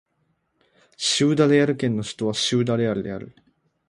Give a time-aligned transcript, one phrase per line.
[0.97, 3.35] シウダ・レアル県の県都はシウダ・レアルである